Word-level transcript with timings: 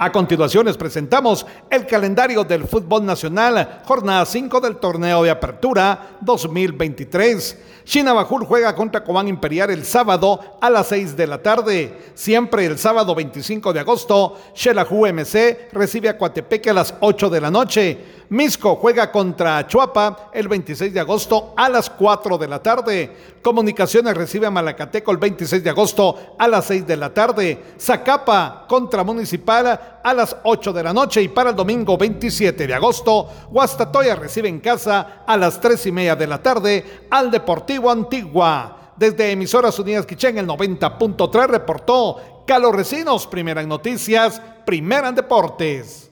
A 0.00 0.12
continuación 0.12 0.64
les 0.64 0.76
presentamos 0.76 1.44
el 1.68 1.84
calendario 1.84 2.44
del 2.44 2.68
fútbol 2.68 3.04
nacional, 3.04 3.80
jornada 3.84 4.24
5 4.24 4.60
del 4.60 4.76
torneo 4.76 5.24
de 5.24 5.30
apertura 5.30 6.10
2023. 6.20 7.58
Chinabajul 7.82 8.44
juega 8.44 8.76
contra 8.76 9.02
Cobán 9.02 9.26
Imperial 9.26 9.70
el 9.70 9.84
sábado 9.84 10.56
a 10.60 10.70
las 10.70 10.86
6 10.86 11.16
de 11.16 11.26
la 11.26 11.42
tarde. 11.42 12.12
Siempre 12.14 12.64
el 12.66 12.78
sábado 12.78 13.12
25 13.12 13.72
de 13.72 13.80
agosto, 13.80 14.38
Xelajú 14.54 15.04
MC 15.04 15.70
recibe 15.72 16.08
a 16.08 16.16
Coatepeque 16.16 16.70
a 16.70 16.74
las 16.74 16.94
8 17.00 17.28
de 17.28 17.40
la 17.40 17.50
noche. 17.50 17.98
Misco 18.30 18.76
juega 18.76 19.10
contra 19.10 19.66
Chuapa 19.66 20.28
el 20.34 20.48
26 20.48 20.92
de 20.92 21.00
agosto 21.00 21.54
a 21.56 21.66
las 21.70 21.88
4 21.88 22.36
de 22.36 22.46
la 22.46 22.62
tarde. 22.62 23.16
Comunicaciones 23.40 24.14
recibe 24.14 24.46
a 24.46 24.50
Malacateco 24.50 25.10
el 25.12 25.16
26 25.16 25.64
de 25.64 25.70
agosto 25.70 26.34
a 26.38 26.46
las 26.46 26.66
6 26.66 26.86
de 26.86 26.96
la 26.98 27.14
tarde. 27.14 27.62
Zacapa 27.80 28.66
contra 28.68 29.02
Municipal 29.02 29.98
a 30.04 30.12
las 30.12 30.36
8 30.42 30.74
de 30.74 30.82
la 30.82 30.92
noche 30.92 31.22
y 31.22 31.28
para 31.28 31.50
el 31.50 31.56
domingo 31.56 31.96
27 31.96 32.66
de 32.66 32.74
agosto, 32.74 33.30
Guastatoya 33.50 34.14
recibe 34.14 34.50
en 34.50 34.60
casa 34.60 35.24
a 35.26 35.34
las 35.38 35.58
3 35.58 35.86
y 35.86 35.92
media 35.92 36.14
de 36.14 36.26
la 36.26 36.42
tarde 36.42 37.06
al 37.10 37.30
Deportivo 37.30 37.90
Antigua. 37.90 38.92
Desde 38.94 39.30
Emisoras 39.30 39.78
Unidas 39.78 40.04
Quichén, 40.04 40.36
el 40.36 40.46
90.3 40.46 41.46
reportó 41.46 42.44
Carlos 42.46 42.74
Recinos, 42.74 43.26
primera 43.26 43.62
en 43.62 43.68
noticias, 43.70 44.42
primera 44.66 45.08
en 45.08 45.14
deportes. 45.14 46.04